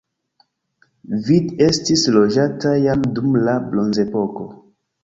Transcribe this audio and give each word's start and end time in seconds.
Vid 1.27 1.53
estis 1.67 2.07
loĝata 2.17 2.75
jam 2.89 3.07
dum 3.21 3.41
la 3.47 3.57
bronzepoko. 3.71 4.53